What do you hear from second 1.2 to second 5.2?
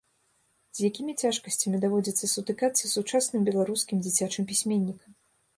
цяжкасцямі даводзіцца сутыкацца сучасным беларускім дзіцячым пісьменнікам?